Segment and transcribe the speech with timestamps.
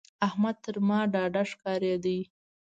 [0.27, 2.17] احمد تر ما ډاډه ښکارېده.